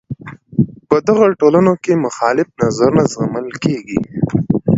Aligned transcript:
په 0.89 0.97
دغو 1.07 1.25
ټولنو 1.41 1.73
کې 1.83 2.01
مخالف 2.05 2.47
نظرونه 2.61 3.03
زغمل 3.13 3.47
کیږي. 3.63 3.99